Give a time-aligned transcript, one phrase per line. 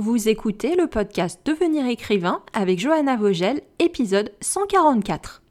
[0.00, 5.42] Vous écoutez le podcast Devenir écrivain avec Johanna Vogel, épisode 144.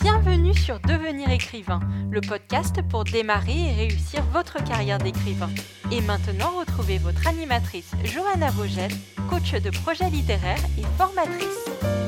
[0.00, 1.80] Bienvenue sur Devenir écrivain,
[2.12, 5.50] le podcast pour démarrer et réussir votre carrière d'écrivain.
[5.90, 8.92] Et maintenant, retrouvez votre animatrice Johanna Vogel,
[9.28, 12.07] coach de projets littéraires et formatrice.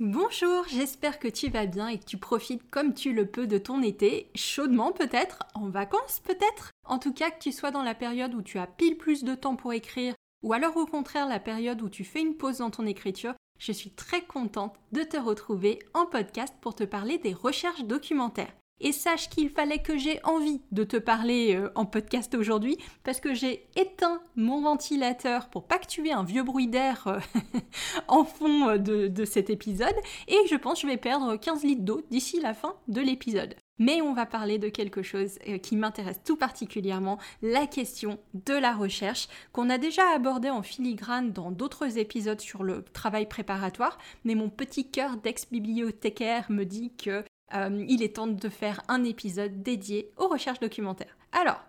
[0.00, 3.58] Bonjour, j'espère que tu vas bien et que tu profites comme tu le peux de
[3.58, 6.70] ton été, chaudement peut-être, en vacances peut-être?
[6.86, 9.34] En tout cas, que tu sois dans la période où tu as pile plus de
[9.34, 10.14] temps pour écrire,
[10.44, 13.72] ou alors au contraire la période où tu fais une pause dans ton écriture, je
[13.72, 18.54] suis très contente de te retrouver en podcast pour te parler des recherches documentaires.
[18.80, 23.20] Et sache qu'il fallait que j'ai envie de te parler euh, en podcast aujourd'hui parce
[23.20, 27.18] que j'ai éteint mon ventilateur pour pas que tu aies un vieux bruit d'air euh,
[28.08, 29.96] en fond euh, de, de, cet épisode
[30.28, 33.56] et je pense que je vais perdre 15 litres d'eau d'ici la fin de l'épisode.
[33.80, 38.74] Mais on va parler de quelque chose qui m'intéresse tout particulièrement, la question de la
[38.74, 44.34] recherche, qu'on a déjà abordé en filigrane dans d'autres épisodes sur le travail préparatoire, mais
[44.34, 47.22] mon petit cœur d'ex-bibliothécaire me dit que
[47.54, 51.16] euh, il est temps de faire un épisode dédié aux recherches documentaires.
[51.32, 51.60] Alors,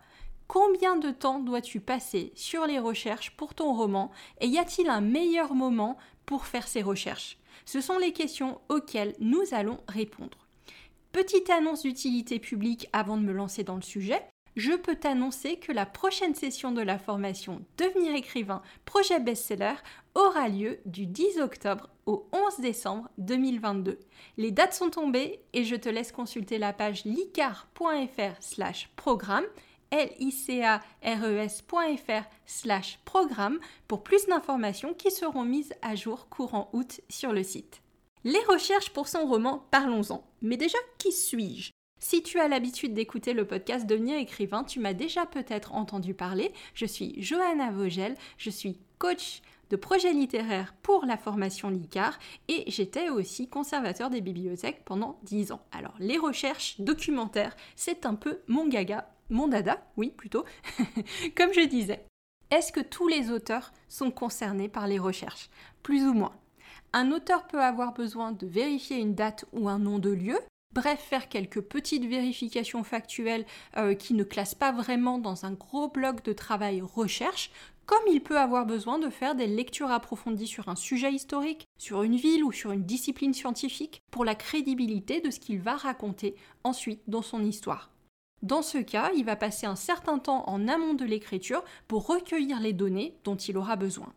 [0.48, 5.02] combien de temps dois-tu passer sur les recherches pour ton roman et y a-t-il un
[5.02, 7.38] meilleur moment pour faire ces recherches?
[7.66, 10.38] Ce sont les questions auxquelles nous allons répondre.
[11.12, 14.24] Petite annonce d'utilité publique avant de me lancer dans le sujet
[14.56, 19.76] je peux t'annoncer que la prochaine session de la formation Devenir écrivain, projet best-seller,
[20.16, 24.00] aura lieu du 10 octobre au 11 décembre 2022.
[24.38, 29.46] Les dates sont tombées et je te laisse consulter la page licar.fr slash programme
[29.92, 31.48] l i c a r e
[32.46, 37.82] slash programme pour plus d'informations qui seront mises à jour courant août sur le site.
[38.24, 40.24] Les recherches pour son roman, parlons-en.
[40.42, 41.72] Mais déjà, qui suis-je?
[42.00, 46.54] Si tu as l'habitude d'écouter le podcast Devenir écrivain, tu m'as déjà peut-être entendu parler.
[46.74, 52.18] Je suis Johanna Vogel, je suis coach de projets littéraires pour la formation LICAR
[52.48, 55.62] et j'étais aussi conservateur des bibliothèques pendant 10 ans.
[55.72, 60.46] Alors les recherches documentaires, c'est un peu mon gaga, mon dada, oui plutôt,
[61.36, 62.06] comme je disais.
[62.50, 65.50] Est-ce que tous les auteurs sont concernés par les recherches?
[65.84, 66.34] Plus ou moins.
[66.94, 70.40] Un auteur peut avoir besoin de vérifier une date ou un nom de lieu,
[70.72, 73.46] Bref, faire quelques petites vérifications factuelles
[73.78, 77.50] euh, qui ne classent pas vraiment dans un gros bloc de travail recherche,
[77.88, 82.04] comme il peut avoir besoin de faire des lectures approfondies sur un sujet historique, sur
[82.04, 86.36] une ville ou sur une discipline scientifique, pour la crédibilité de ce qu'il va raconter
[86.64, 87.90] ensuite dans son histoire.
[88.44, 92.60] Dans ce cas, il va passer un certain temps en amont de l'écriture pour recueillir
[92.60, 94.14] les données dont il aura besoin.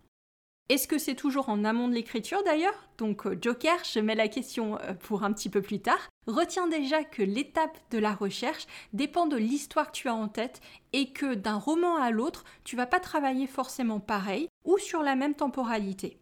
[0.69, 2.89] Est-ce que c'est toujours en amont de l'écriture d'ailleurs?
[2.97, 6.09] Donc euh, Joker, je mets la question euh, pour un petit peu plus tard.
[6.27, 10.61] Retiens déjà que l'étape de la recherche dépend de l'histoire que tu as en tête
[10.93, 15.17] et que d'un roman à l'autre, tu vas pas travailler forcément pareil ou sur la
[15.17, 16.17] même temporalité.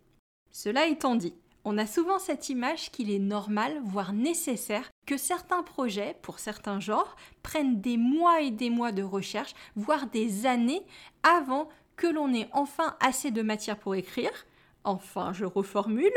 [0.50, 1.34] Cela étant dit,
[1.64, 6.80] on a souvent cette image qu'il est normal, voire nécessaire, que certains projets, pour certains
[6.80, 10.82] genres, prennent des mois et des mois de recherche, voire des années,
[11.22, 11.68] avant
[12.00, 14.32] que l'on ait enfin assez de matière pour écrire,
[14.84, 16.10] enfin je reformule,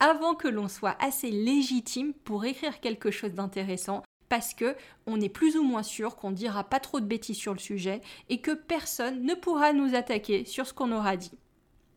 [0.00, 4.74] avant que l'on soit assez légitime pour écrire quelque chose d'intéressant parce que
[5.06, 8.00] on est plus ou moins sûr qu'on dira pas trop de bêtises sur le sujet
[8.30, 11.38] et que personne ne pourra nous attaquer sur ce qu'on aura dit.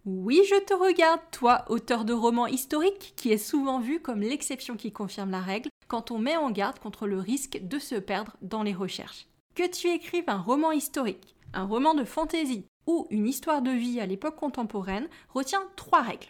[0.06, 4.75] Oui, je te regarde, toi, auteur de romans historiques, qui est souvent vu comme l'exception
[4.75, 8.36] qui confirme la règle quand on met en garde contre le risque de se perdre
[8.41, 9.28] dans les recherches.
[9.56, 14.00] Que tu écrives un roman historique, un roman de fantaisie, ou une histoire de vie
[14.00, 16.28] à l'époque contemporaine retient trois règles.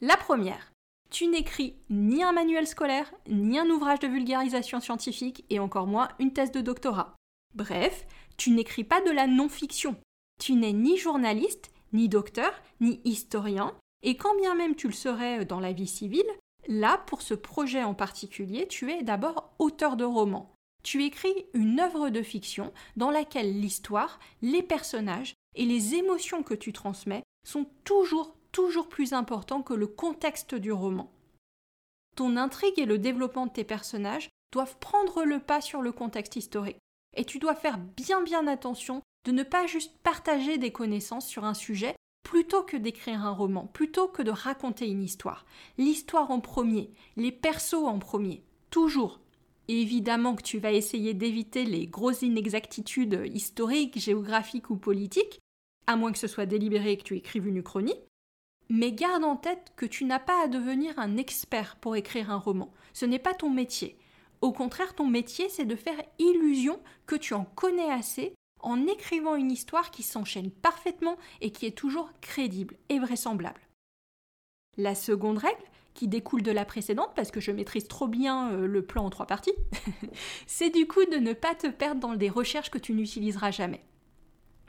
[0.00, 0.72] La première,
[1.10, 6.08] tu n'écris ni un manuel scolaire, ni un ouvrage de vulgarisation scientifique, et encore moins
[6.18, 7.14] une thèse de doctorat.
[7.54, 8.04] Bref,
[8.36, 9.96] tu n'écris pas de la non-fiction.
[10.40, 15.44] Tu n'es ni journaliste, ni docteur, ni historien, et quand bien même tu le serais
[15.44, 16.26] dans la vie civile,
[16.66, 20.52] là, pour ce projet en particulier, tu es d'abord auteur de roman.
[20.82, 26.54] Tu écris une œuvre de fiction dans laquelle l'histoire, les personnages et les émotions que
[26.54, 31.10] tu transmets sont toujours, toujours plus importants que le contexte du roman.
[32.16, 36.36] Ton intrigue et le développement de tes personnages doivent prendre le pas sur le contexte
[36.36, 36.78] historique.
[37.16, 41.44] Et tu dois faire bien bien attention de ne pas juste partager des connaissances sur
[41.44, 45.44] un sujet plutôt que d'écrire un roman, plutôt que de raconter une histoire.
[45.78, 49.20] L'histoire en premier, les persos en premier, toujours.
[49.68, 55.40] évidemment que tu vas essayer d'éviter les grosses inexactitudes historiques, géographiques ou politiques,
[55.86, 57.98] à moins que ce soit délibéré et que tu écrives une uchronie.
[58.70, 62.38] Mais garde en tête que tu n'as pas à devenir un expert pour écrire un
[62.38, 62.72] roman.
[62.92, 63.98] Ce n'est pas ton métier.
[64.40, 69.36] Au contraire, ton métier, c'est de faire illusion que tu en connais assez en écrivant
[69.36, 73.60] une histoire qui s'enchaîne parfaitement et qui est toujours crédible et vraisemblable.
[74.76, 78.66] La seconde règle, qui découle de la précédente, parce que je maîtrise trop bien euh,
[78.66, 79.54] le plan en trois parties,
[80.46, 83.84] c'est du coup de ne pas te perdre dans des recherches que tu n'utiliseras jamais.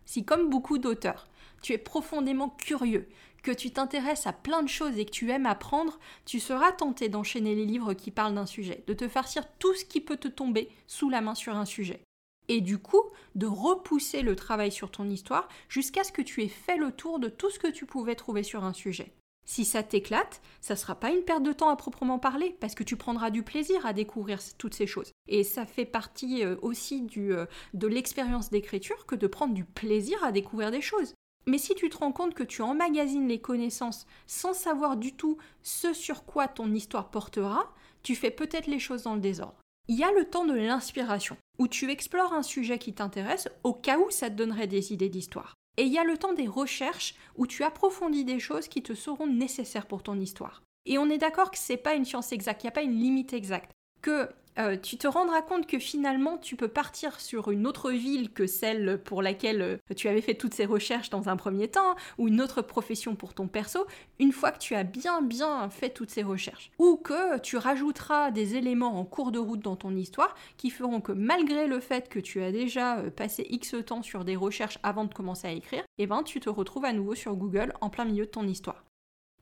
[0.06, 1.28] Si comme beaucoup d'auteurs,
[1.62, 3.08] tu es profondément curieux,
[3.46, 7.10] que tu t'intéresses à plein de choses et que tu aimes apprendre, tu seras tenté
[7.10, 10.28] d'enchaîner les livres qui parlent d'un sujet, de te farcir tout ce qui peut te
[10.28, 12.02] tomber sous la main sur un sujet.
[12.48, 13.04] Et du coup,
[13.36, 17.20] de repousser le travail sur ton histoire jusqu'à ce que tu aies fait le tour
[17.20, 19.14] de tout ce que tu pouvais trouver sur un sujet.
[19.46, 22.84] Si ça t'éclate, ça sera pas une perte de temps à proprement parler, parce que
[22.84, 25.12] tu prendras du plaisir à découvrir toutes ces choses.
[25.28, 30.24] Et ça fait partie euh, aussi euh, de l'expérience d'écriture que de prendre du plaisir
[30.24, 31.14] à découvrir des choses.
[31.48, 35.38] Mais si tu te rends compte que tu emmagasines les connaissances sans savoir du tout
[35.62, 37.72] ce sur quoi ton histoire portera,
[38.02, 39.58] tu fais peut-être les choses dans le désordre.
[39.88, 43.74] Il y a le temps de l'inspiration, où tu explores un sujet qui t'intéresse au
[43.74, 45.54] cas où ça te donnerait des idées d'histoire.
[45.78, 48.94] Et il y a le temps des recherches où tu approfondis des choses qui te
[48.94, 50.62] seront nécessaires pour ton histoire.
[50.86, 53.00] Et on est d'accord que c'est pas une science exacte, il n'y a pas une
[53.00, 53.72] limite exacte.
[54.02, 58.32] Que euh, tu te rendras compte que finalement tu peux partir sur une autre ville
[58.32, 61.96] que celle pour laquelle euh, tu avais fait toutes ces recherches dans un premier temps,
[62.18, 63.86] ou une autre profession pour ton perso,
[64.20, 66.72] une fois que tu as bien bien fait toutes ces recherches.
[66.80, 71.02] Ou que tu rajouteras des éléments en cours de route dans ton histoire qui feront
[71.02, 74.80] que malgré le fait que tu as déjà euh, passé X temps sur des recherches
[74.84, 77.90] avant de commencer à écrire, eh ben tu te retrouves à nouveau sur Google en
[77.90, 78.86] plein milieu de ton histoire.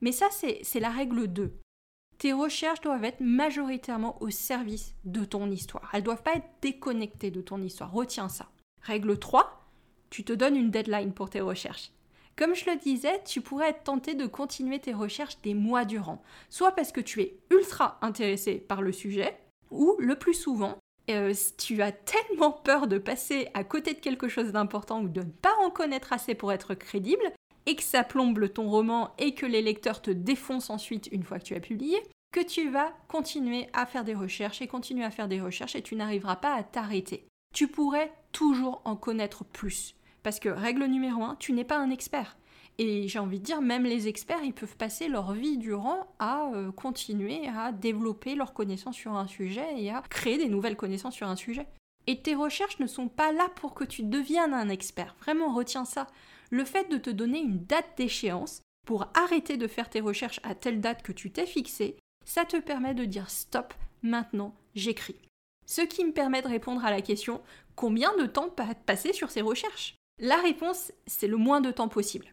[0.02, 1.54] Mais ça, c'est la règle 2.
[2.18, 5.90] Tes recherches doivent être majoritairement au service de ton histoire.
[5.94, 7.92] Elles ne doivent pas être déconnectées de ton histoire.
[7.92, 8.50] Retiens ça.
[8.82, 9.64] Règle 3,
[10.10, 11.92] tu te donnes une deadline pour tes recherches.
[12.36, 16.24] Comme je le disais, tu pourrais être tenté de continuer tes recherches des mois durant,
[16.50, 19.38] soit parce que tu es ultra intéressé par le sujet,
[19.70, 20.78] ou le plus souvent,
[21.10, 25.22] euh, tu as tellement peur de passer à côté de quelque chose d'important ou de
[25.22, 27.32] ne pas en connaître assez pour être crédible,
[27.66, 31.40] et que ça plombe ton roman et que les lecteurs te défoncent ensuite une fois
[31.40, 31.98] que tu as publié,
[32.32, 35.82] que tu vas continuer à faire des recherches et continuer à faire des recherches et
[35.82, 37.28] tu n'arriveras pas à t'arrêter.
[37.54, 39.96] Tu pourrais toujours en connaître plus.
[40.24, 42.38] Parce que règle numéro un, tu n'es pas un expert.
[42.80, 46.50] Et j'ai envie de dire, même les experts, ils peuvent passer leur vie durant à
[46.54, 51.14] euh, continuer à développer leurs connaissances sur un sujet et à créer des nouvelles connaissances
[51.14, 51.68] sur un sujet.
[52.08, 55.16] Et tes recherches ne sont pas là pour que tu deviennes un expert.
[55.20, 56.08] Vraiment, retiens ça
[56.54, 60.54] le fait de te donner une date d'échéance pour arrêter de faire tes recherches à
[60.54, 63.74] telle date que tu t'es fixée, ça te permet de dire stop,
[64.04, 65.20] maintenant j'écris.
[65.66, 67.42] Ce qui me permet de répondre à la question
[67.76, 68.54] combien de temps
[68.86, 69.96] passer sur ces recherches?
[70.22, 72.28] La réponse, c'est le moins de temps possible.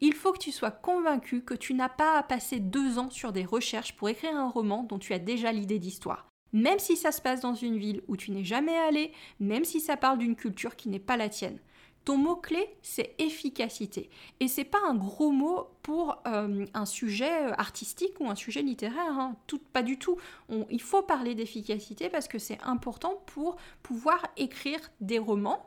[0.00, 3.30] Il faut que tu sois convaincu que tu n'as pas à passer deux ans sur
[3.30, 6.26] des recherches pour écrire un roman dont tu as déjà l'idée d'histoire.
[6.52, 9.78] Même si ça se passe dans une ville où tu n'es jamais allé, même si
[9.78, 11.60] ça parle d'une culture qui n'est pas la tienne.
[12.04, 14.08] Ton mot-clé, c'est efficacité.
[14.40, 18.62] Et c'est pas un gros mot pour euh, un sujet euh, artistique ou un sujet
[18.62, 19.36] littéraire, hein.
[19.72, 20.16] pas du tout.
[20.70, 25.66] il faut parler d'efficacité parce que c'est important pour pouvoir écrire des romans.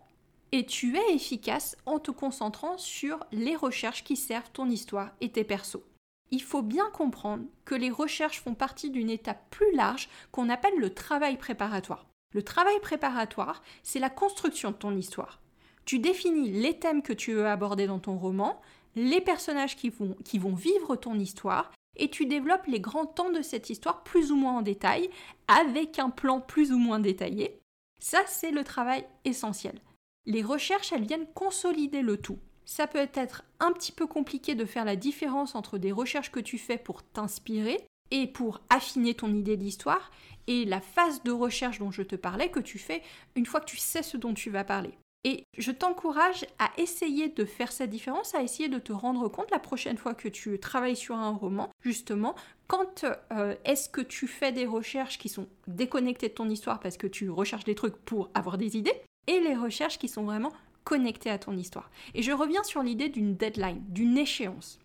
[0.52, 5.32] Et tu es efficace en te concentrant sur les recherches qui servent ton histoire et
[5.32, 5.82] tes persos.
[6.30, 10.78] Il faut bien comprendre que les recherches font partie d'une étape plus large qu'on appelle
[10.78, 12.08] le travail préparatoire.
[12.34, 15.43] Le travail préparatoire, c'est la construction de ton histoire.
[15.86, 18.62] Tu définis les thèmes que tu veux aborder dans ton roman,
[18.96, 23.70] les personnages qui vont, vivre ton histoire, et tu développes les grands temps de cette
[23.70, 25.10] histoire plus ou moins en détail,
[25.48, 27.60] avec un plan plus ou moins détaillé.
[28.00, 29.80] Ça, c'est le travail essentiel.
[30.26, 32.40] Les recherches, elles viennent consolider le tout.
[32.66, 36.40] Ça peut être un petit peu compliqué de faire la différence entre des recherches que
[36.40, 40.12] tu fais pour t'inspirer et pour affiner ton idée d'histoire,
[40.48, 43.02] et la phase de recherche dont je te parlais que tu fais
[43.36, 44.92] une fois que tu sais ce dont tu vas parler.
[45.26, 49.52] Et je t'encourage à essayer de faire cette différence, à essayer de te rendre compte
[49.52, 52.36] la prochaine fois que tu travailles sur un roman, justement,
[52.68, 56.98] quand euh, est-ce que tu fais des recherches qui sont déconnectées de ton histoire parce
[56.98, 60.52] que tu recherches des trucs pour avoir des idées, et les recherches qui sont vraiment
[60.84, 61.90] connectées à ton histoire.
[62.14, 64.80] Et je reviens sur l'idée d'une deadline, d'une échéance.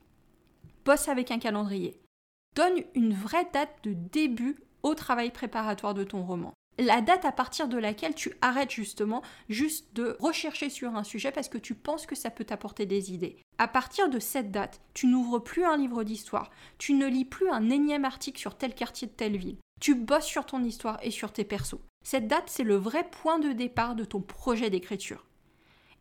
[0.85, 1.99] Bosse avec un calendrier.
[2.55, 7.33] Donne une vraie date de début au travail préparatoire de ton roman la date à
[7.33, 11.75] partir de laquelle tu arrêtes justement juste de rechercher sur un sujet parce que tu
[11.75, 13.37] penses que ça peut t'apporter des idées.
[13.59, 17.51] À partir de cette date, tu n'ouvres plus un livre d'histoire, tu ne lis plus
[17.51, 21.11] un énième article sur tel quartier de telle ville, tu bosses sur ton histoire et
[21.11, 21.81] sur tes persos.
[22.05, 25.27] Cette date, c'est le vrai point de départ de ton projet d'écriture.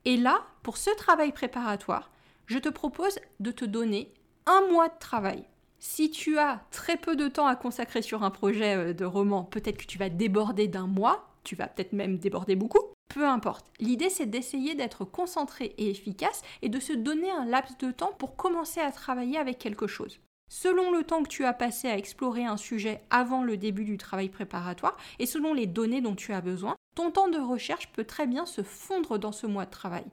[0.06, 2.12] Et là, pour ce travail préparatoire,
[2.46, 4.14] je te propose de te donner
[4.46, 5.44] un mois de travail.
[5.80, 9.44] Si tu as très peu de temps à consacrer sur un projet euh, de roman,
[9.44, 13.68] peut-être que tu vas déborder d'un mois, tu vas peut-être même déborder beaucoup, peu importe.
[13.80, 18.14] L'idée c'est d'essayer d'être concentré et efficace et de se donner un laps de temps
[18.18, 20.20] pour commencer à travailler avec quelque chose.
[20.50, 23.98] Selon le temps que tu as passé à explorer un sujet avant le début du
[23.98, 28.06] travail préparatoire et selon les données dont tu as besoin, ton temps de recherche peut
[28.06, 30.06] très bien se fondre dans ce mois de travail.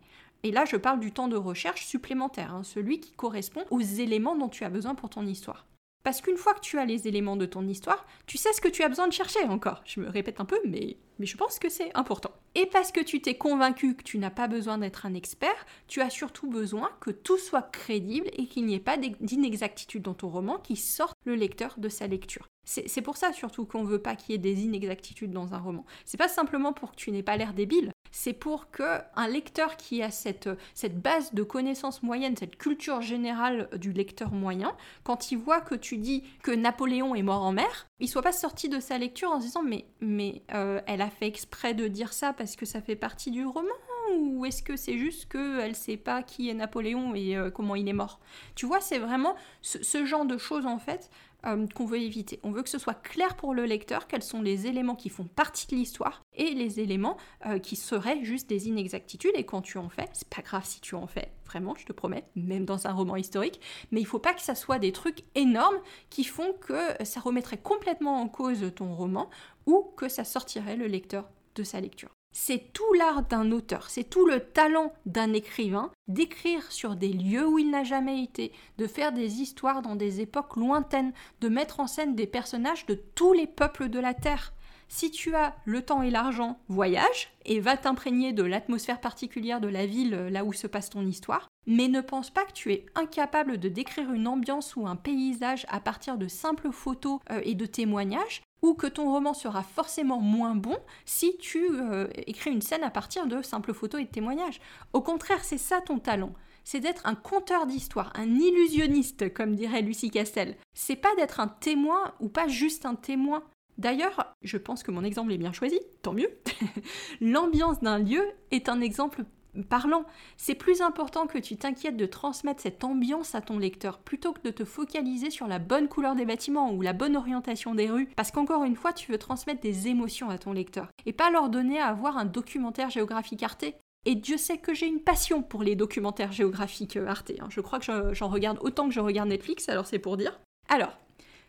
[0.45, 4.37] Et là, je parle du temps de recherche supplémentaire, hein, celui qui correspond aux éléments
[4.37, 5.67] dont tu as besoin pour ton histoire.
[6.03, 8.69] Parce qu'une fois que tu as les éléments de ton histoire, tu sais ce que
[8.69, 9.81] tu as besoin de chercher encore.
[9.87, 12.31] Je me répète un peu, mais, je pense que c'est important.
[12.55, 16.03] Et parce que tu t'es convaincu que tu n'as pas besoin d'être un expert, tu
[16.03, 20.29] as surtout besoin que tout soit crédible et qu'il n'y ait pas d'inexactitude dans ton
[20.29, 22.49] roman qui sorte le lecteur de sa lecture.
[22.67, 25.87] C'est pour ça surtout qu'on veut pas qu'il y ait des inexactitudes dans un roman.
[26.05, 29.77] C'est pas simplement pour que tu n'aies pas l'air débile, c'est pour que un lecteur
[29.77, 35.33] qui a cette, cette base de connaissances moyennes, cette culture générale du lecteur moyen, quand
[35.33, 38.69] il voit que tu dis que Napoléon est mort en mer, il soit pas sorti
[38.69, 42.13] de sa lecture en se disant mais, mais euh, elle a fait exprès de dire
[42.13, 43.67] ça parce que ça fait partie du roman
[44.13, 47.89] ou est-ce que c'est juste qu'elle sait pas qui est Napoléon et euh, comment il
[47.89, 48.21] est mort?
[48.55, 51.11] Tu vois, c'est vraiment ce, genre de choses en fait
[51.47, 52.41] euh, qu'on veut éviter.
[52.43, 55.25] On veut que ce soit clair pour le lecteur quels sont les éléments qui font
[55.25, 59.35] partie de l'histoire et les éléments euh, qui seraient juste des inexactitudes.
[59.35, 61.93] Et quand tu en fais, c'est pas grave si tu en fais, vraiment, je te
[61.93, 63.61] promets, même dans un roman historique,
[63.91, 65.79] mais il faut pas que ça soit des trucs énormes
[66.11, 69.31] qui font que ça remettrait complètement en cause ton roman
[69.67, 72.11] ou que ça sortirait le lecteur de sa lecture.
[72.37, 77.47] C'est tout l'art d'un auteur, c'est tout le talent d'un écrivain d'écrire sur des lieux
[77.47, 81.79] où il n'a jamais été, de faire des histoires dans des époques lointaines, de mettre
[81.79, 84.53] en scène des personnages de tous les peuples de la Terre.
[84.89, 89.69] Si tu as le temps et l'argent, voyage et va t'imprégner de l'atmosphère particulière de
[89.69, 91.49] la ville là où se passe ton histoire.
[91.67, 95.67] Mais ne pense pas que tu es incapable de décrire une ambiance ou un paysage
[95.69, 100.21] à partir de simples photos euh, et de témoignages ou que ton roman sera forcément
[100.21, 104.11] moins bon si tu euh, écris une scène à partir de simples photos et de
[104.11, 104.59] témoignages.
[104.95, 106.33] Au contraire, c'est ça ton talent.
[106.65, 110.57] C'est d'être un conteur d'histoire, un illusionniste, comme dirait Lucie Castel.
[110.73, 113.45] C'est pas d'être un témoin ou pas juste un témoin.
[113.77, 116.31] D'ailleurs, je pense que mon exemple est bien choisi, tant mieux.
[117.21, 119.25] L'ambiance d'un lieu est un exemple
[119.63, 120.05] parlant.
[120.37, 124.43] C'est plus important que tu t'inquiètes de transmettre cette ambiance à ton lecteur plutôt que
[124.43, 128.09] de te focaliser sur la bonne couleur des bâtiments ou la bonne orientation des rues.
[128.17, 131.49] Parce qu'encore une fois, tu veux transmettre des émotions à ton lecteur et pas leur
[131.49, 133.67] donner à voir un documentaire géographique Arte.
[134.07, 137.33] Et Dieu sait que j'ai une passion pour les documentaires géographiques euh, Arte.
[137.41, 137.49] Hein.
[137.49, 140.39] Je crois que j'en regarde autant que je regarde Netflix, alors c'est pour dire.
[140.69, 140.99] Alors,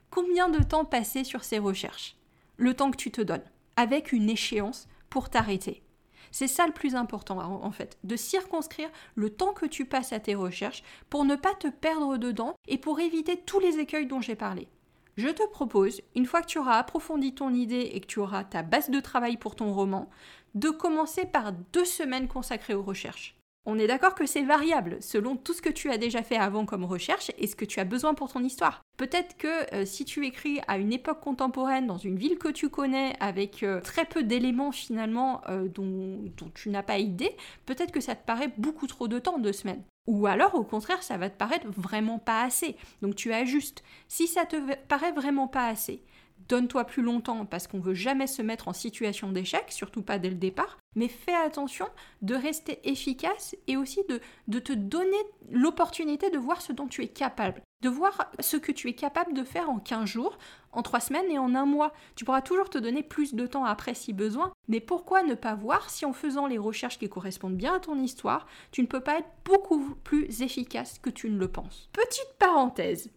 [0.10, 2.16] combien de temps passer sur ces recherches?
[2.58, 3.44] Le temps que tu te donnes,
[3.76, 5.85] avec une échéance pour t'arrêter?
[6.38, 10.20] C'est ça le plus important en fait, de circonscrire le temps que tu passes à
[10.20, 14.20] tes recherches pour ne pas te perdre dedans et pour éviter tous les écueils dont
[14.20, 14.68] j'ai parlé.
[15.16, 18.44] Je te propose, une fois que tu auras approfondi ton idée et que tu auras
[18.44, 20.10] ta base de travail pour ton roman,
[20.56, 23.35] de commencer par deux semaines consacrées aux recherches.
[23.68, 26.66] On est d'accord que c'est variable selon tout ce que tu as déjà fait avant
[26.66, 28.82] comme recherche et ce que tu as besoin pour ton histoire.
[28.98, 32.70] Peut-être que euh, si tu écris à une époque contemporaine dans une ville que tu
[32.70, 37.92] connais avec euh, très peu d'éléments finalement euh, dont, dont, tu n'as pas idée, peut-être
[37.92, 39.84] que ça te paraît beaucoup trop de temps, deux semaines.
[40.06, 42.76] Ou alors au contraire ça va te paraître vraiment pas assez.
[43.02, 43.84] Donc tu ajustes.
[44.08, 46.04] Si ça te paraît vraiment pas assez,
[46.50, 50.30] donne-toi plus longtemps parce qu'on veut jamais se mettre en situation d'échec, surtout pas dès
[50.30, 51.88] le départ, mais fais attention
[52.22, 55.18] de rester efficace et aussi de, de te donner
[55.50, 59.34] l'opportunité de voir ce dont tu es capable, de voir ce que tu es capable
[59.34, 60.38] de faire en 15 jours,
[60.72, 61.94] en 3 semaines et en un mois.
[62.16, 65.56] Tu pourras toujours te donner plus de temps après si besoin, mais pourquoi ne pas
[65.56, 69.02] voir si en faisant les recherches qui correspondent bien à ton histoire, tu ne peux
[69.02, 71.90] pas être beaucoup plus efficace que tu ne le penses?
[71.94, 73.12] Petite parenthèse,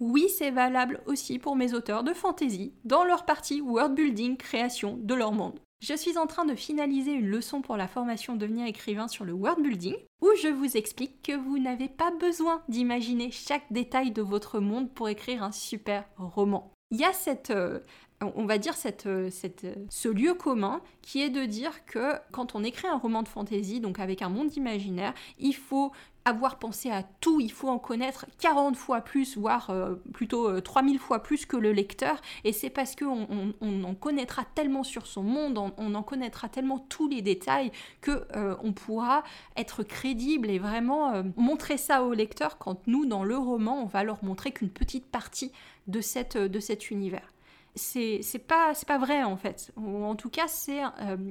[0.00, 4.98] oui, c'est valable aussi pour mes auteurs de fantasy dans leur partie world building, création
[5.00, 5.60] de leur monde.
[5.80, 9.32] Je suis en train de finaliser une leçon pour la formation devenir écrivain sur le
[9.32, 14.22] world building, où je vous explique que vous n'avez pas besoin d'imaginer chaque détail de
[14.22, 16.72] votre monde pour écrire un super roman.
[16.90, 17.78] Il y a cette, euh,
[18.20, 22.14] on va dire cette, euh, cette, euh, ce lieu commun qui est de dire que
[22.32, 25.92] quand on écrit un roman de fantasy, donc avec un monde imaginaire, il faut
[26.24, 30.96] avoir pensé à tout, il faut en connaître 40 fois plus, voire euh, plutôt 3000
[30.96, 35.06] euh, fois plus que le lecteur, et c'est parce qu'on on, en connaîtra tellement sur
[35.06, 39.22] son monde, on, en connaîtra tellement tous les détails, que euh, on pourra
[39.56, 44.04] être crédible et vraiment montrer ça au lecteur quand nous, dans le roman, on va
[44.04, 45.52] leur montrer qu'une petite partie
[45.86, 47.32] de, cette, de cet univers.
[47.76, 49.72] C'est pas pas vrai en fait.
[49.76, 50.80] En tout cas c'est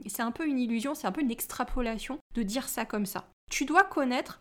[0.07, 3.27] c'est un peu une illusion c'est un peu une extrapolation de dire ça comme ça.
[3.51, 4.39] Tu dois connaître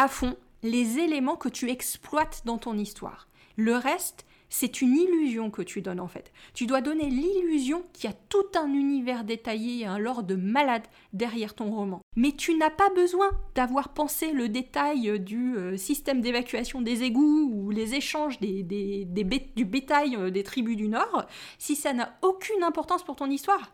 [0.00, 3.28] à fond les éléments que tu exploites dans ton histoire.
[3.56, 6.32] Le reste, c'est une illusion que tu donnes en fait.
[6.54, 10.36] Tu dois donner l'illusion qu'il y a tout un univers détaillé et un lore de
[10.36, 12.00] malade derrière ton roman.
[12.16, 17.50] Mais tu n'as pas besoin d'avoir pensé le détail du euh, système d'évacuation des égouts
[17.52, 21.26] ou les échanges des, du bétail euh, des tribus du Nord
[21.58, 23.70] si ça n'a aucune importance pour ton histoire.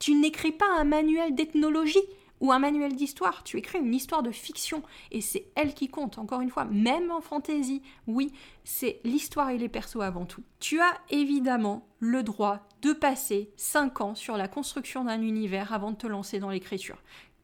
[0.00, 1.98] Tu n'écris pas un manuel d'ethnologie
[2.40, 6.18] ou un manuel d'histoire, tu écris une histoire de fiction et c'est elle qui compte,
[6.18, 8.32] encore une fois, même en fantaisie, oui,
[8.64, 10.42] c'est l'histoire et les persos avant tout.
[10.60, 15.92] Tu as évidemment le droit de passer 5 ans sur la construction d'un univers avant
[15.92, 16.98] de te lancer dans l'écriture,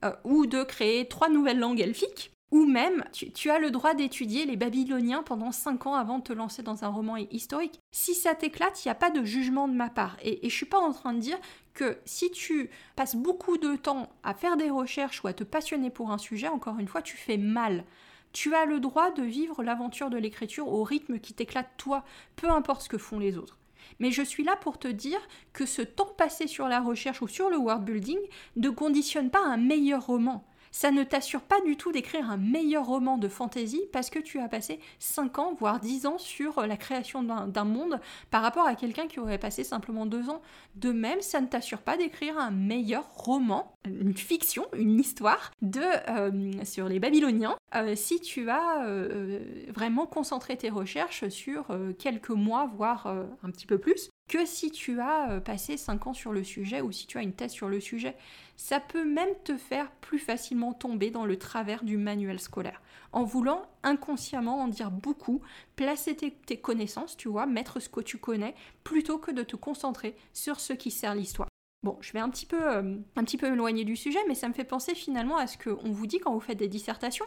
[0.04, 4.46] euh, ou de créer trois nouvelles langues elfiques, ou même, tu, as le droit d'étudier
[4.46, 7.80] les Babyloniens pendant 5 ans avant de te lancer dans un roman historique.
[7.90, 10.16] Si ça t'éclate, il n'y a pas de jugement de ma part.
[10.22, 11.38] Et, et je suis pas en train de dire
[11.72, 15.90] que si tu passes beaucoup de temps à faire des recherches ou à te passionner
[15.90, 17.84] pour un sujet, encore une fois, tu fais mal.
[18.32, 22.04] Tu as le droit de vivre l'aventure de l'écriture au rythme qui t'éclate toi,
[22.36, 23.58] peu importe ce que font les autres.
[23.98, 25.20] Mais je suis là pour te dire
[25.52, 28.18] que ce temps passé sur la recherche ou sur le world building
[28.56, 32.84] ne conditionne pas un meilleur roman ça ne t'assure pas du tout d'écrire un meilleur
[32.84, 36.76] roman de fantasy parce que tu as passé 5 ans, voire 10 ans sur la
[36.76, 38.00] création d'un monde
[38.32, 40.42] par rapport à quelqu'un qui aurait passé simplement 2 ans.
[40.74, 45.80] De même, ça ne t'assure pas d'écrire un meilleur roman, une fiction, une histoire de,
[46.08, 51.66] euh, sur les Babyloniens euh, si tu as euh, vraiment concentré tes recherches sur
[51.98, 56.32] quelques mois, voire un petit peu plus, que si tu as passé 5 ans sur
[56.32, 58.16] le sujet ou si tu as une thèse sur le sujet
[58.56, 62.80] ça peut même te faire plus facilement tomber dans le travers du manuel scolaire,
[63.12, 65.42] en voulant inconsciemment en dire beaucoup,
[65.76, 70.16] placer tes, connaissances, tu vois, mettre ce que tu connais, plutôt que de te concentrer
[70.32, 71.48] sur ce qui sert l'histoire.
[71.84, 74.48] Bon, je vais un petit peu, euh, un petit peu éloigner du sujet, mais ça
[74.48, 77.26] me fait penser finalement à ce qu'on vous dit quand vous faites des dissertations.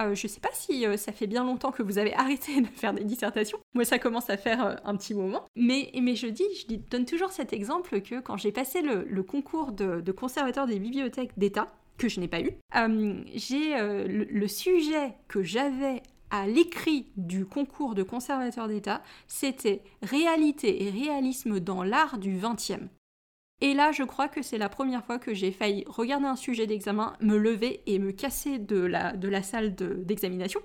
[0.00, 2.68] Euh, je sais pas si euh, ça fait bien longtemps que vous avez arrêté de
[2.68, 3.58] faire des dissertations.
[3.74, 5.44] Moi, ça commence à faire un petit moment.
[5.56, 9.72] Mais, mais je dis, je donne toujours cet exemple que quand j'ai passé le, concours
[9.72, 12.52] de, conservateur des bibliothèques d'État, que je n'ai pas eu,
[13.34, 20.90] j'ai le, sujet que j'avais à l'écrit du concours de conservateur d'État, c'était réalité et
[20.90, 22.88] réalisme dans l'art du 20e.
[23.60, 26.68] Et là, je crois que c'est la première fois que j'ai failli regarder un sujet
[26.68, 30.60] d'examen, me lever et me casser de la, salle d'examination,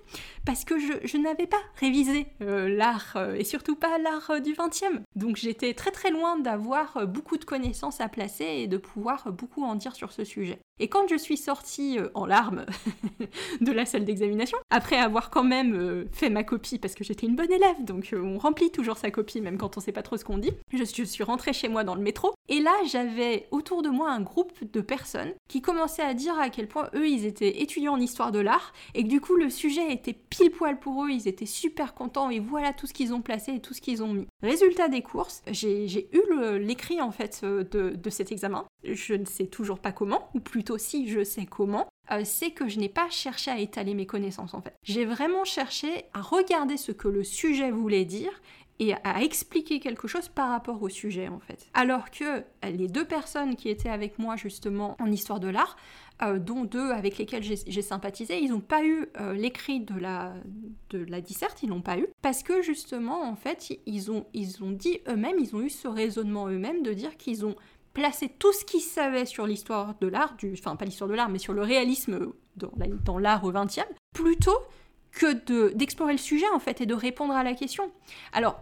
[0.45, 4.53] parce que je, n'avais pas révisé euh, l'art, euh, et surtout pas l'art euh, du
[4.53, 5.01] 20e.
[5.15, 9.63] Donc j'étais très très loin d'avoir beaucoup de connaissances à placer et de pouvoir beaucoup
[9.63, 10.59] en dire sur ce sujet.
[10.79, 12.65] Et quand je suis sortie en larmes
[13.61, 17.35] de la salle d'examination, après avoir quand même fait ma copie, parce que j'étais une
[17.35, 20.25] bonne élève, donc on remplit toujours sa copie même quand on sait pas trop ce
[20.25, 23.89] qu'on dit, je, suis rentrée chez moi dans le métro, et là j'avais autour de
[23.89, 27.61] moi un groupe de personnes qui commençaient à dire à quel point eux, ils étaient
[27.61, 31.03] étudiants en histoire de l'art et que du coup, le sujet était pile poil pour
[31.05, 33.81] eux, ils étaient super contents et voilà tout ce qu'ils ont placé et tout ce
[33.81, 34.27] qu'ils ont mis.
[34.41, 38.65] Résultat des courses, j'ai eu l'écrit en fait euh, de, cet examen.
[38.83, 42.67] Je ne sais toujours pas comment, ou plutôt si je sais comment, euh, c'est que
[42.67, 44.75] je n'ai pas cherché à étaler mes connaissances en fait.
[44.83, 48.41] J'ai vraiment cherché à regarder ce que le sujet voulait dire
[48.79, 51.67] et à expliquer quelque chose par rapport au sujet en fait.
[51.73, 55.77] Alors que les deux personnes qui étaient avec moi justement en histoire de l'art,
[56.21, 60.33] euh, dont deux avec lesquels j'ai sympathisé, ils n'ont pas eu euh, l'écrit de la,
[60.89, 64.63] de la disserte, ils l'ont pas eu, parce que justement en fait ils ont, ils
[64.63, 67.55] ont dit eux-mêmes, ils ont eu ce raisonnement eux-mêmes de dire qu'ils ont
[67.93, 71.39] placé tout ce qu'ils savaient sur l'histoire de l'art, enfin pas l'histoire de l'art, mais
[71.39, 73.81] sur le réalisme dans l'art au XXe,
[74.13, 74.57] plutôt
[75.11, 77.91] que d'explorer le sujet en fait et de répondre à la question.
[78.31, 78.59] Alors,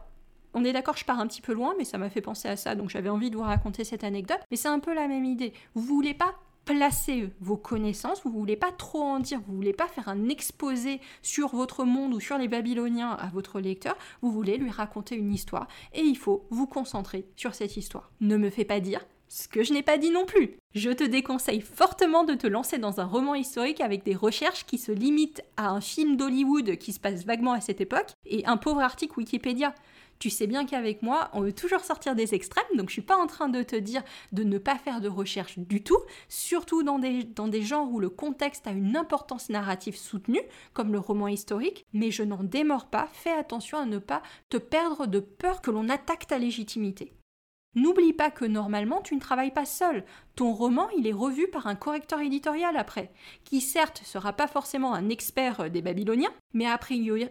[0.54, 2.58] on est d'accord, je pars un petit peu loin, mais ça m'a fait penser à
[2.58, 4.40] ça, donc j'avais envie de vous raconter cette anecdote.
[4.52, 5.54] Mais c'est un peu la même idée.
[5.76, 9.88] Vous voulez pas placer vos connaissances, vous voulez pas trop en dire, vous voulez pas
[9.88, 14.58] faire un exposé sur votre monde ou sur les Babyloniens à votre lecteur, vous voulez
[14.58, 18.12] lui raconter une histoire et il faut vous concentrer sur cette histoire.
[18.20, 20.58] Ne me fais pas dire ce que je n'ai pas dit non plus.
[20.76, 24.78] Je te déconseille fortement de te lancer dans un roman historique avec des recherches qui
[24.78, 28.58] se limitent à un film d'Hollywood qui se passe vaguement à cette époque et un
[28.58, 29.74] pauvre article Wikipédia.
[30.20, 33.16] Tu sais bien qu'avec moi, on veut toujours sortir des extrêmes, donc je suis pas
[33.16, 37.00] en train de te dire de ne pas faire de recherche du tout, surtout dans
[37.00, 41.30] des, dans des genres où le contexte a une importance narrative soutenue, comme le roman
[41.30, 45.62] historique, mais je n'en démords pas, fais attention à ne pas te perdre de peur
[45.62, 47.14] que l'on attaque ta légitimité.
[47.74, 50.04] N'oublie pas que normalement tu ne travailles pas seul.
[50.36, 53.12] Ton roman, il est revu par un correcteur éditorial après,
[53.46, 57.30] qui certes sera pas forcément un expert euh, des Babyloniens, mais a priori,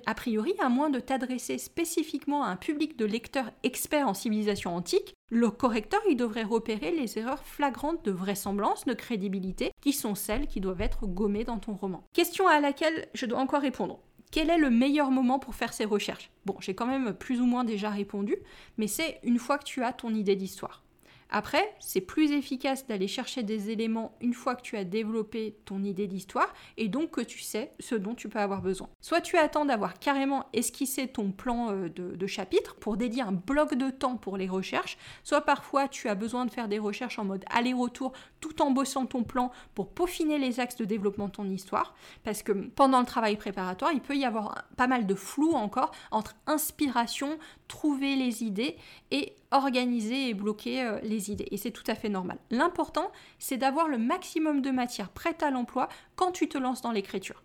[0.59, 5.51] à moins de t'adresser spécifiquement à un public de lecteurs experts en civilisation antique, le
[5.51, 10.61] correcteur il devrait repérer les erreurs flagrantes de vraisemblance, de crédibilité, qui sont celles qui
[10.61, 12.05] doivent être gommées dans ton roman.
[12.15, 14.01] Question à laquelle je dois encore répondre.
[14.31, 16.31] Quel est le meilleur moment pour faire ces recherches?
[16.47, 18.37] Bon, j'ai quand même plus ou moins déjà répondu,
[18.79, 20.85] mais c'est une fois que tu as ton idée d'histoire.
[21.31, 25.83] Après, c'est plus efficace d'aller chercher des éléments une fois que tu as développé ton
[25.85, 28.89] idée d'histoire et donc que tu sais ce dont tu peux avoir besoin.
[29.01, 33.75] Soit tu attends d'avoir carrément esquissé ton plan euh, de, chapitre pour dédier un bloc
[33.75, 37.25] de temps pour les recherches, soit parfois tu as besoin de faire des recherches en
[37.25, 41.51] mode aller-retour tout en bossant ton plan pour peaufiner les axes de développement de ton
[41.51, 45.53] histoire, parce que pendant le travail préparatoire, il peut y avoir pas mal de flou
[45.53, 47.39] encore entre inspiration,
[47.69, 48.77] trouver les idées
[49.11, 51.49] et organiser et bloquer euh, les idées.
[51.51, 52.39] Et c'est tout à fait normal.
[52.51, 56.93] L'important, c'est d'avoir le maximum de matière prête à l'emploi quand tu te lances dans
[56.93, 57.43] l'écriture.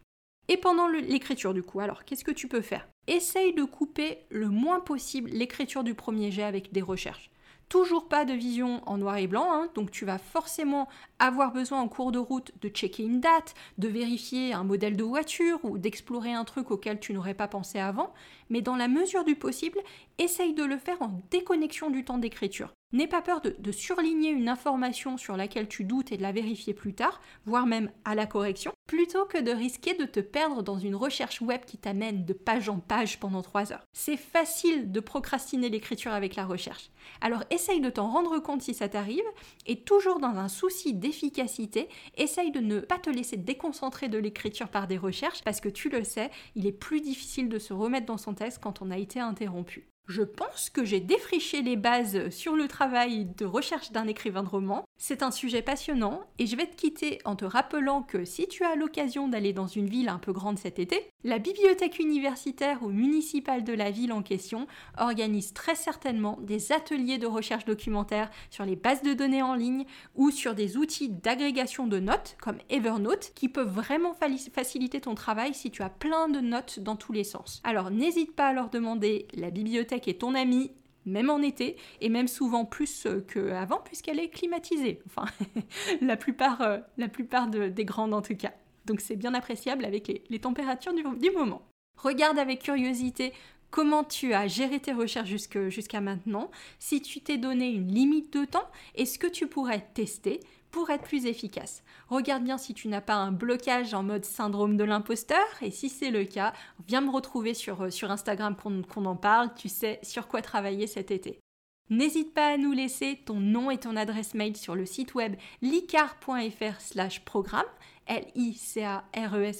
[0.47, 2.87] Et pendant l'écriture du coup, alors qu'est-ce que tu peux faire?
[3.07, 7.31] Essaye de couper le moins possible l'écriture du premier jet avec des recherches.
[7.67, 9.69] Toujours pas de vision en noir et blanc, hein.
[9.73, 10.87] donc tu vas forcément
[11.17, 15.03] avoir besoin en cours de route de checker une date, de vérifier un modèle de
[15.03, 18.13] voiture ou d'explorer un truc auquel tu n'aurais pas pensé avant,
[18.49, 19.79] mais dans la mesure du possible,
[20.17, 22.73] essaye de le faire en déconnexion du temps d'écriture.
[22.93, 26.73] N'aie pas peur de, surligner une information sur laquelle tu doutes et de la vérifier
[26.73, 30.77] plus tard, voire même à la correction, plutôt que de risquer de te perdre dans
[30.77, 33.83] une recherche web qui t'amène de page en page pendant 3 heures.
[33.91, 36.91] C'est facile de procrastiner l'écriture avec la recherche.
[37.21, 39.25] Alors essaye de t'en rendre compte si ça t'arrive,
[39.65, 44.69] et toujours dans un souci d'efficacité, essaye de ne pas te laisser déconcentrer de l'écriture
[44.69, 48.05] par des recherches, parce que tu le sais, il est plus difficile de se remettre
[48.05, 49.94] dans son quand on a été interrompu.
[50.07, 54.49] Je pense que j'ai défriché les bases sur le travail de recherche d'un écrivain de
[54.49, 54.85] roman.
[54.97, 58.63] C'est un sujet passionnant et je vais te quitter en te rappelant que si tu
[58.63, 62.89] as l'occasion d'aller dans une ville un peu grande cet été, la bibliothèque universitaire ou
[62.89, 64.67] municipale de la ville en question
[64.99, 69.85] organise très certainement des ateliers de recherche documentaire sur les bases de données en ligne
[70.13, 74.15] ou sur des outils d'agrégation de notes comme Evernote qui peuvent vraiment
[74.53, 77.59] faciliter ton travail si tu as plein de notes dans tous les sens.
[77.63, 80.71] Alors n'hésite pas à leur demander la bibliothèque est ton amie,
[81.05, 85.01] même en été, et même souvent plus euh, qu'avant, puisqu'elle est climatisée.
[85.05, 85.25] Enfin,
[86.01, 88.53] la plupart, euh, la plupart des grandes en tout cas.
[88.85, 91.63] Donc c'est bien appréciable avec les, températures du, moment.
[91.97, 93.33] Regarde avec curiosité
[93.75, 98.45] comment tu as géré tes recherches jusqu'à maintenant, si tu t'es donné une limite de
[98.45, 100.39] temps et ce que tu pourrais tester
[100.71, 101.83] pour être plus efficace?
[102.07, 105.89] Regarde bien si tu n'as pas un blocage en mode syndrome de l'imposteur et si
[105.89, 106.53] c'est le cas,
[106.87, 111.11] viens me retrouver sur, euh, Instagram qu'on en parle, tu sais sur quoi travailler cet
[111.11, 111.41] été.
[111.89, 115.35] N'hésite pas à nous laisser ton nom et ton adresse mail sur le site web
[115.61, 117.65] licar.fr slash programme,
[118.07, 119.51] l i c a r e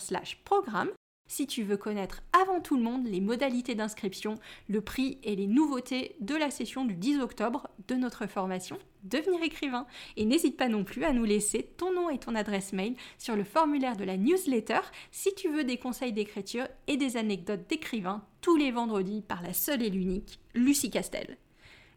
[0.00, 0.90] slash programme
[1.32, 4.34] si tu veux connaître avant tout le monde les modalités d'inscription,
[4.68, 9.42] le prix et les nouveautés de la session du 10 octobre de notre formation Devenir
[9.42, 9.86] écrivain.
[10.16, 13.34] Et n'hésite pas non plus à nous laisser ton nom et ton adresse mail sur
[13.34, 14.80] le formulaire de la newsletter
[15.10, 19.54] si tu veux des conseils d'écriture et des anecdotes d'écrivain tous les vendredis par la
[19.54, 21.38] seule et l'unique Lucie Castel.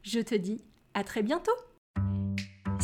[0.02, 1.52] Je te dis à très bientôt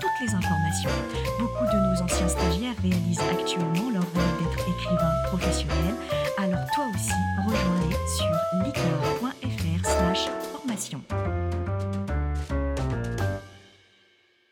[0.00, 0.90] toutes les informations.
[1.38, 5.94] Beaucoup de nos anciens stagiaires réalisent actuellement leur rôle d'être écrivain professionnel.
[6.38, 11.00] Alors toi aussi, rejoins-les sur licor.fr slash formation.